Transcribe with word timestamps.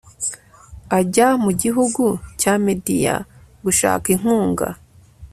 ajya 0.99 1.27
mu 1.43 1.51
gihugu 1.61 2.03
cya 2.39 2.53
mediya 2.65 3.15
gushaka 3.63 4.05
inkunga 4.15 4.67